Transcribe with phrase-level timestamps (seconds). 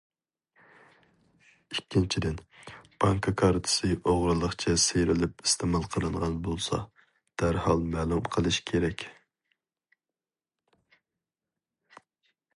[1.73, 2.39] ئىككىنچىدىن،
[3.03, 6.79] بانكا كارتىسى ئوغرىلىقچە سىيرىپ ئىستېمال قىلىنغان بولسا
[7.43, 9.05] دەرھال مەلۇم قىلىش كېرەك.